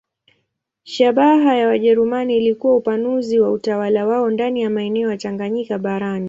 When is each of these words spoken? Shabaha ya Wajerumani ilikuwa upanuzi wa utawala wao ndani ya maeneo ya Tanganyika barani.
Shabaha 0.83 1.55
ya 1.57 1.67
Wajerumani 1.67 2.37
ilikuwa 2.37 2.77
upanuzi 2.77 3.39
wa 3.39 3.51
utawala 3.51 4.05
wao 4.07 4.29
ndani 4.29 4.61
ya 4.61 4.69
maeneo 4.69 5.09
ya 5.11 5.17
Tanganyika 5.17 5.77
barani. 5.79 6.19